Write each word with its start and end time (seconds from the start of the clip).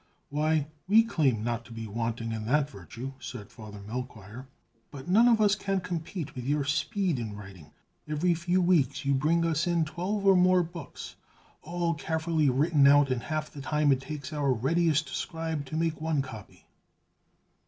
"Why, 0.31 0.65
we 0.87 1.03
claim 1.03 1.43
not 1.43 1.63
to 1.65 1.71
be 1.71 1.85
wanting 1.85 2.31
in 2.31 2.47
that 2.47 2.71
virtue," 2.71 3.13
said 3.19 3.51
Father 3.51 3.77
Melchoir, 3.87 4.47
"but 4.89 5.07
none 5.07 5.27
of 5.27 5.39
us 5.39 5.53
can 5.53 5.79
compete 5.79 6.33
with 6.33 6.43
your 6.43 6.63
speed 6.65 7.19
in 7.19 7.35
writing. 7.37 7.71
Every 8.07 8.33
few 8.33 8.63
weeks 8.63 9.05
you 9.05 9.13
bring 9.13 9.45
us 9.45 9.67
in 9.67 9.85
twelve 9.85 10.25
or 10.25 10.35
more 10.35 10.63
books, 10.63 11.17
all 11.61 11.93
carefully 11.93 12.49
written 12.49 12.87
out 12.87 13.11
in 13.11 13.19
half 13.19 13.51
the 13.51 13.61
time 13.61 13.91
it 13.91 14.01
takes 14.01 14.33
our 14.33 14.51
readiest 14.51 15.07
scribe 15.09 15.67
to 15.67 15.77
make 15.77 16.01
one 16.01 16.23
copy!" 16.23 16.65